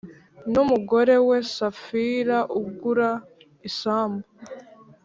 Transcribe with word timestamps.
N 0.51 0.53
umugore 0.63 1.15
we 1.27 1.37
safira 1.55 2.37
agura 2.59 3.09
isambu 3.69 4.25